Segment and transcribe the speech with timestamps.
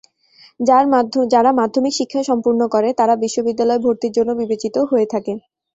[1.29, 5.33] যারা মাধ্যমিক শিক্ষা সম্পূর্ণ করে তারা বিশ্ববিদ্যালয়ে ভর্তির জন্য বিবেচিত হয়ে থাকে।